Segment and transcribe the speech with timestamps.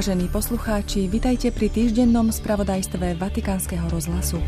[0.00, 4.40] Vážení poslucháči, vitajte pri týždennom spravodajstve Vatikánskeho rozhlasu.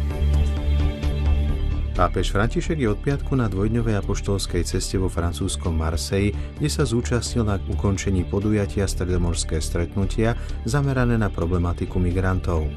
[1.93, 7.45] Pápež František je od piatku na dvojdňovej apoštolskej ceste vo francúzskom Marseille, kde sa zúčastnil
[7.45, 12.73] na ukončení podujatia stredomorské stretnutia zamerané na problematiku migrantov.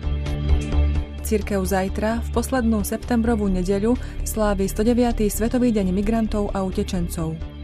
[1.24, 3.96] Cirkev zajtra, v poslednú septembrovú nedeľu,
[4.28, 5.32] slávi 109.
[5.32, 7.55] Svetový deň migrantov a utečencov.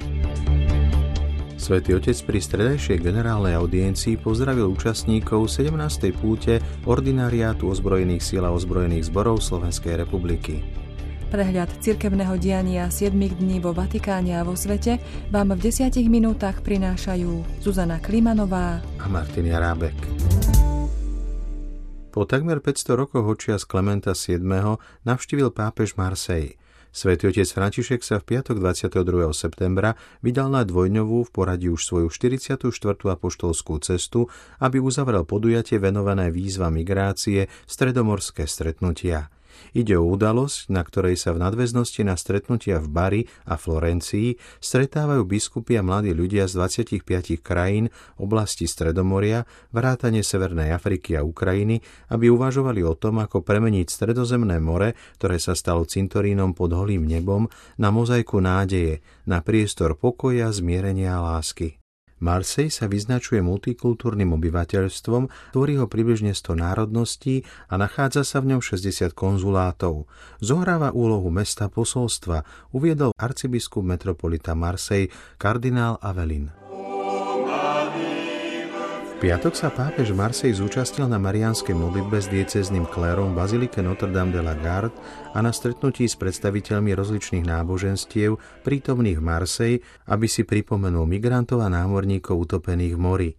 [1.61, 6.09] Svetý Otec pri stredajšej generálnej audiencii pozdravil účastníkov 17.
[6.09, 6.57] púte
[6.89, 10.65] Ordinariátu ozbrojených síl a ozbrojených zborov Slovenskej republiky.
[11.29, 14.97] Prehľad cirkevného diania 7 dní vo Vatikáne a vo svete
[15.29, 19.93] vám v 10 minútach prinášajú Zuzana Klimanová a Martin Jarábek.
[22.09, 24.41] Po takmer 500 rokoch očias Klementa VII.
[25.05, 26.57] navštívil pápež Marseille.
[26.91, 29.31] Svetý otec František sa v piatok 22.
[29.31, 32.67] septembra vydal na dvojňovú v poradí už svoju 44.
[33.07, 34.27] apoštolskú cestu,
[34.59, 39.31] aby uzavrel podujatie venované výzva migrácie stredomorské stretnutia.
[39.75, 45.25] Ide o udalosť, na ktorej sa v nadväznosti na stretnutia v Bari a Florencii stretávajú
[45.25, 47.89] biskupy a mladí ľudia z 25 krajín
[48.21, 51.81] oblasti Stredomoria, vrátane Severnej Afriky a Ukrajiny,
[52.13, 57.49] aby uvažovali o tom, ako premeniť Stredozemné more, ktoré sa stalo cintorínom pod holým nebom,
[57.81, 61.80] na mozaiku nádeje, na priestor pokoja, zmierenia a lásky.
[62.21, 68.61] Marsej sa vyznačuje multikultúrnym obyvateľstvom, tvorí ho približne 100 národností a nachádza sa v ňom
[68.61, 70.05] 60 konzulátov.
[70.37, 72.45] Zohráva úlohu mesta posolstva,
[72.77, 75.09] uviedol arcibiskup metropolita Marsej
[75.41, 76.60] kardinál Avelin
[79.21, 84.41] piatok sa pápež Marsej zúčastnil na marianskej modlitbe s diecezným klérom v Bazilike Notre-Dame de
[84.41, 84.97] la Garde
[85.37, 89.73] a na stretnutí s predstaviteľmi rozličných náboženstiev prítomných v Marsej,
[90.09, 93.31] aby si pripomenul migrantov a námorníkov utopených v mori.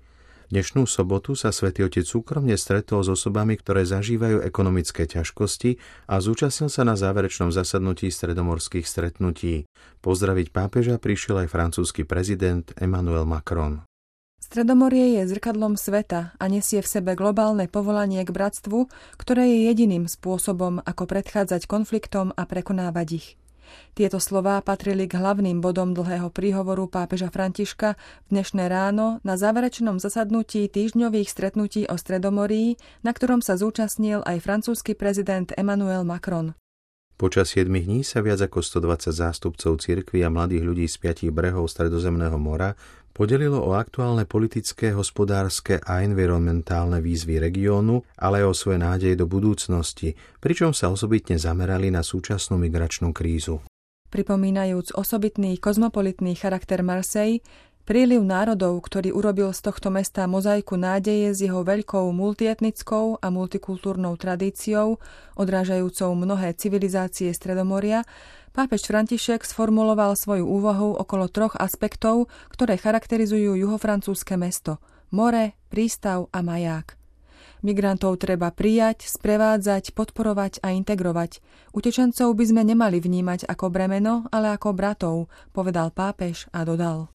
[0.54, 6.70] Dnešnú sobotu sa svätý Otec súkromne stretol s osobami, ktoré zažívajú ekonomické ťažkosti a zúčastnil
[6.70, 9.66] sa na záverečnom zasadnutí stredomorských stretnutí.
[9.98, 13.82] Pozdraviť pápeža prišiel aj francúzsky prezident Emmanuel Macron.
[14.52, 18.84] Stredomorie je zrkadlom sveta a nesie v sebe globálne povolanie k bratstvu,
[19.16, 23.28] ktoré je jediným spôsobom, ako predchádzať konfliktom a prekonávať ich.
[23.96, 29.96] Tieto slová patrili k hlavným bodom dlhého príhovoru pápeža Františka v dnešné ráno na záverečnom
[29.96, 36.52] zasadnutí týždňových stretnutí o Stredomorí, na ktorom sa zúčastnil aj francúzsky prezident Emmanuel Macron.
[37.20, 41.70] Počas 7 dní sa viac ako 120 zástupcov cirkvi a mladých ľudí z piatich brehov
[41.70, 42.74] Stredozemného mora
[43.12, 49.28] podelilo o aktuálne politické, hospodárske a environmentálne výzvy regiónu, ale aj o svoje nádeje do
[49.28, 53.60] budúcnosti, pričom sa osobitne zamerali na súčasnú migračnú krízu.
[54.12, 57.40] Pripomínajúc osobitný kozmopolitný charakter Marseille,
[57.82, 64.14] Príliv národov, ktorý urobil z tohto mesta mozaiku nádeje s jeho veľkou multietnickou a multikultúrnou
[64.14, 65.02] tradíciou,
[65.34, 68.06] odrážajúcou mnohé civilizácie Stredomoria,
[68.54, 74.78] pápež František sformuloval svoju úvahu okolo troch aspektov, ktoré charakterizujú juhofrancúzske mesto–
[75.10, 76.94] more, prístav a maják.
[77.66, 81.42] Migrantov treba prijať, sprevádzať, podporovať a integrovať.
[81.74, 85.16] Utečencov by sme nemali vnímať ako bremeno, ale ako bratov,
[85.50, 87.10] povedal pápež a dodal.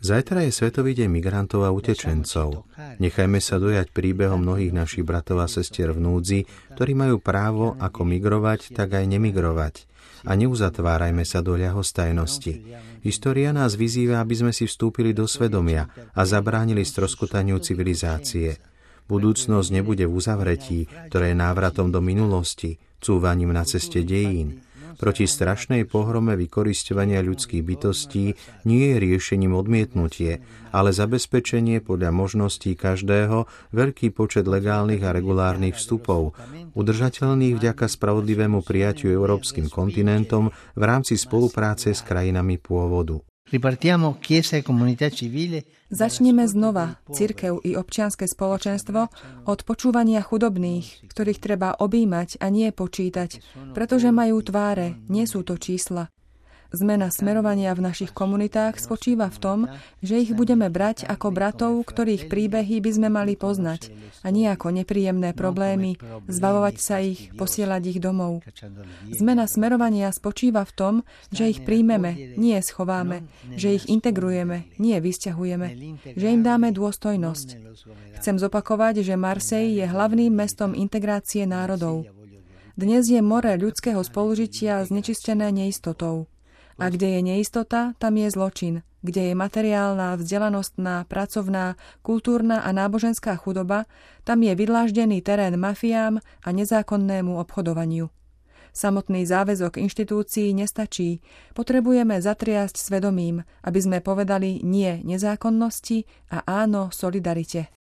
[0.00, 2.64] Zajtra je Svetový deň migrantov a utečencov.
[2.96, 8.08] Nechajme sa dojať príbehom mnohých našich bratov a sestier v núdzi, ktorí majú právo ako
[8.08, 9.84] migrovať, tak aj nemigrovať.
[10.24, 12.64] A neuzatvárajme sa do ľahostajnosti.
[13.04, 18.56] História nás vyzýva, aby sme si vstúpili do svedomia a zabránili stroskotaniu civilizácie.
[19.12, 24.64] Budúcnosť nebude v uzavretí, ktoré je návratom do minulosti, cúvaním na ceste dejín,
[24.96, 28.34] proti strašnej pohrome vykoristovania ľudských bytostí
[28.64, 30.40] nie je riešením odmietnutie,
[30.72, 33.44] ale zabezpečenie podľa možností každého
[33.76, 36.34] veľký počet legálnych a regulárnych vstupov,
[36.72, 43.20] udržateľných vďaka spravodlivému prijatiu európskym kontinentom v rámci spolupráce s krajinami pôvodu.
[43.46, 43.58] E
[45.86, 49.00] Začneme znova, cirkev i občianske spoločenstvo,
[49.46, 53.38] od počúvania chudobných, ktorých treba objímať a nie počítať,
[53.70, 56.10] pretože majú tváre, nie sú to čísla.
[56.76, 59.58] Zmena smerovania v našich komunitách spočíva v tom,
[60.04, 63.88] že ich budeme brať ako bratov, ktorých príbehy by sme mali poznať
[64.20, 65.96] a nie ako nepríjemné problémy,
[66.28, 68.44] zbavovať sa ich, posielať ich domov.
[69.08, 70.94] Zmena smerovania spočíva v tom,
[71.32, 73.24] že ich príjmeme, nie schováme,
[73.56, 75.68] že ich integrujeme, nie vysťahujeme,
[76.12, 77.48] že im dáme dôstojnosť.
[78.20, 82.04] Chcem zopakovať, že Marseille je hlavným mestom integrácie národov.
[82.76, 86.28] Dnes je more ľudského spolužitia znečistené neistotou.
[86.76, 88.84] A kde je neistota, tam je zločin.
[89.00, 93.86] Kde je materiálna, vzdelanostná, pracovná, kultúrna a náboženská chudoba,
[94.26, 98.10] tam je vydláždený terén mafiám a nezákonnému obchodovaniu.
[98.76, 101.24] Samotný záväzok inštitúcií nestačí.
[101.56, 107.72] Potrebujeme zatriasť svedomím, aby sme povedali nie nezákonnosti a áno solidarite.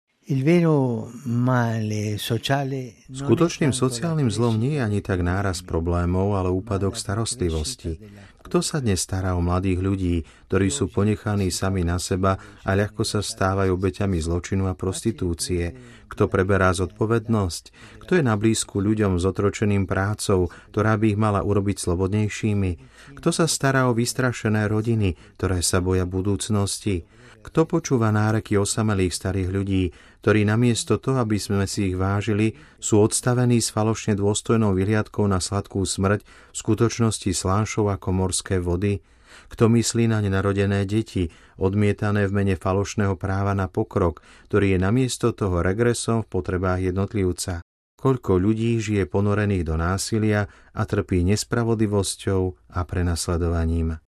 [3.11, 7.99] Skutočným sociálnym zlom nie je ani tak náraz problémov, ale úpadok starostlivosti.
[8.45, 10.17] Kto sa dnes stará o mladých ľudí,
[10.53, 15.73] ktorí sú ponechaní sami na seba a ľahko sa stávajú obeťami zločinu a prostitúcie?
[16.13, 17.65] Kto preberá zodpovednosť?
[18.05, 22.73] Kto je na blízku ľuďom s otročeným prácou, ktorá by ich mala urobiť slobodnejšími?
[23.17, 27.09] Kto sa stará o vystrašené rodiny, ktoré sa boja budúcnosti?
[27.45, 29.93] Kto počúva náreky osamelých starých ľudí,
[30.25, 35.45] ktorí namiesto toho, aby sme si ich vážili, sú odstavení s falošne dôstojnou vyhliadkou na
[35.45, 39.05] sladkú smrť, v skutočnosti slášov ako morské vody?
[39.53, 41.29] Kto myslí na nenarodené deti,
[41.61, 47.61] odmietané v mene falošného práva na pokrok, ktorý je namiesto toho regresom v potrebách jednotlivca?
[48.01, 54.04] Koľko ľudí žije ponorených do násilia a trpí nespravodlivosťou a prenasledovaním?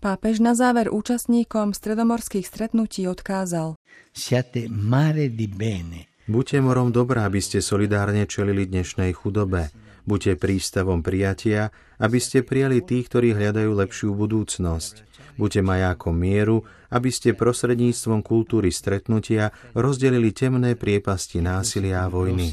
[0.00, 3.76] Pápež na záver účastníkom stredomorských stretnutí odkázal
[4.16, 6.08] Siate mare di bene.
[6.24, 9.68] Buďte morom dobrá, aby ste solidárne čelili dnešnej chudobe.
[10.08, 11.68] Buďte prístavom prijatia,
[12.00, 15.04] aby ste prijali tých, ktorí hľadajú lepšiu budúcnosť.
[15.36, 22.48] Buďte majákom mieru, aby ste prostredníctvom kultúry stretnutia rozdelili temné priepasti násilia a vojny.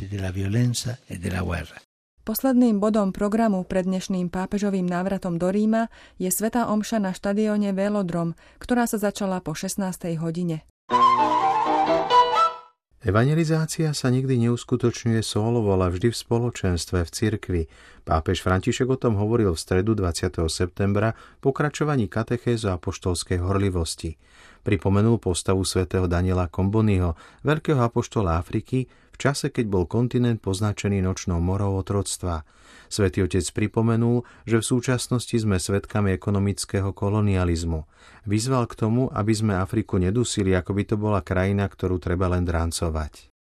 [2.28, 5.88] Posledným bodom programu pred dnešným pápežovým návratom do Ríma
[6.20, 9.80] je Sveta Omša na štadióne Velodrom, ktorá sa začala po 16.
[10.20, 10.68] hodine.
[13.00, 17.62] Evangelizácia sa nikdy neuskutočňuje solovo, ale vždy v spoločenstve, v cirkvi.
[18.08, 20.48] Pápež František o tom hovoril v stredu 20.
[20.48, 21.12] septembra
[21.44, 24.16] pokračovaní katechézu apoštolskej horlivosti.
[24.64, 31.44] Pripomenul postavu svätého Daniela Kombonyho, veľkého apoštola Afriky, v čase, keď bol kontinent poznačený nočnou
[31.44, 32.48] morou otroctva.
[32.88, 37.84] Svetý otec pripomenul, že v súčasnosti sme svedkami ekonomického kolonializmu.
[38.24, 42.48] Vyzval k tomu, aby sme Afriku nedusili, ako by to bola krajina, ktorú treba len
[42.48, 43.36] drancovať.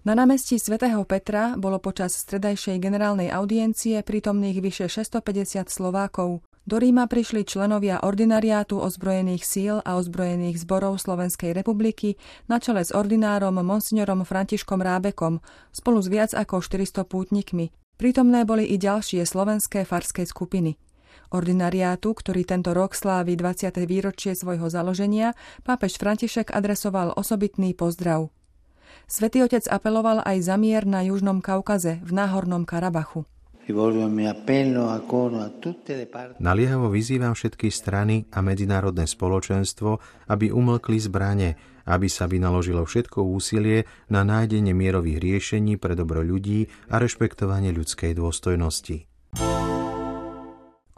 [0.00, 6.40] Na námestí svätého Petra bolo počas stredajšej generálnej audiencie prítomných vyše 650 Slovákov.
[6.64, 12.16] Do Ríma prišli členovia ordinariátu ozbrojených síl a ozbrojených zborov Slovenskej republiky
[12.48, 17.68] na čele s ordinárom monsignorom Františkom Rábekom spolu s viac ako 400 pútnikmi.
[18.00, 20.80] Prítomné boli i ďalšie slovenské farské skupiny.
[21.28, 23.76] Ordinariátu, ktorý tento rok slávi 20.
[23.84, 28.32] výročie svojho založenia, pápež František adresoval osobitný pozdrav.
[29.10, 33.26] Svetý otec apeloval aj za mier na Južnom Kaukaze v Náhornom Karabachu.
[36.42, 41.54] Naliehavo vyzývam všetky strany a medzinárodné spoločenstvo, aby umlkli zbrane,
[41.86, 48.18] aby sa vynaložilo všetko úsilie na nájdenie mierových riešení pre dobro ľudí a rešpektovanie ľudskej
[48.18, 49.06] dôstojnosti.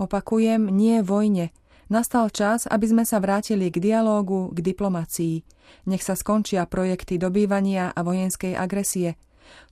[0.00, 1.54] Opakujem, nie vojne.
[1.92, 5.44] Nastal čas, aby sme sa vrátili k dialógu, k diplomácii.
[5.92, 9.12] Nech sa skončia projekty dobývania a vojenskej agresie–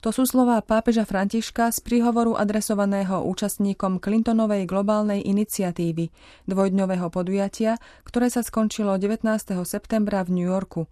[0.01, 6.09] to sú slová pápeža Františka z príhovoru adresovaného účastníkom Clintonovej globálnej iniciatívy,
[6.49, 9.25] dvojdňového podujatia, ktoré sa skončilo 19.
[9.65, 10.89] septembra v New Yorku.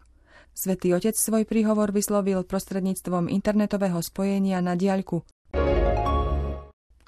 [0.54, 5.24] Svetý otec svoj príhovor vyslovil prostredníctvom internetového spojenia na diaľku.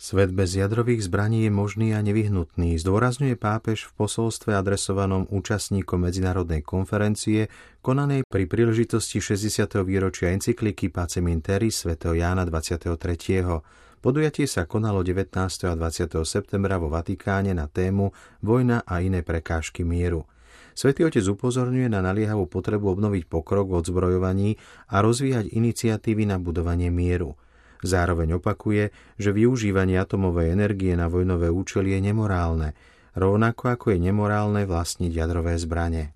[0.01, 6.65] Svet bez jadrových zbraní je možný a nevyhnutný, zdôrazňuje pápež v posolstve adresovanom účastníkom medzinárodnej
[6.65, 7.53] konferencie,
[7.85, 9.69] konanej pri príležitosti 60.
[9.85, 12.01] výročia encykliky Pacem Interi sv.
[12.01, 12.97] Jána 23.
[14.01, 15.37] Podujatie sa konalo 19.
[15.69, 16.17] a 20.
[16.25, 18.09] septembra vo Vatikáne na tému
[18.41, 20.25] Vojna a iné prekážky mieru.
[20.73, 24.57] Svetý otec upozorňuje na naliehavú potrebu obnoviť pokrok v odzbrojovaní
[24.89, 27.37] a rozvíjať iniciatívy na budovanie mieru–
[27.81, 32.77] Zároveň opakuje, že využívanie atomovej energie na vojnové účely je nemorálne,
[33.17, 36.13] rovnako ako je nemorálne vlastniť jadrové zbranie.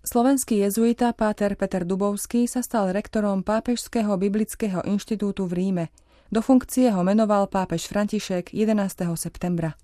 [0.00, 5.84] Slovenský jezuita Páter Peter Dubovský sa stal rektorom Pápežského biblického inštitútu v Ríme.
[6.32, 9.06] Do funkcie ho menoval pápež František 11.
[9.14, 9.76] septembra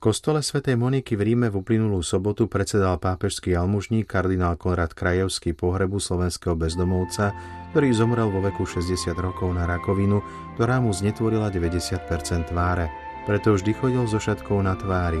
[0.00, 6.00] kostole svätej Moniky v Ríme v uplynulú sobotu predsedal pápežský almužník kardinál Konrad Krajevský pohrebu
[6.00, 7.36] slovenského bezdomovca,
[7.70, 10.24] ktorý zomrel vo veku 60 rokov na rakovinu,
[10.56, 12.00] ktorá mu znetvorila 90%
[12.48, 12.88] tváre.
[13.28, 15.20] Preto vždy chodil so šatkou na tvári.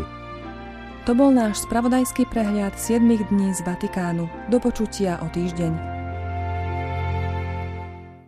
[1.04, 4.32] To bol náš spravodajský prehľad 7 dní z Vatikánu.
[4.48, 5.99] Do počutia o týždeň.